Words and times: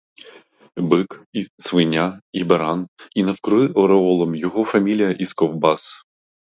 Бик, 0.93 1.17
свиня 1.65 2.07
і 2.33 2.43
баран, 2.53 2.87
а 3.17 3.23
навкруги 3.29 3.67
ореолом 3.67 4.35
його 4.35 4.65
фамілія 4.65 5.11
із 5.11 5.33
ковбас. 5.33 6.05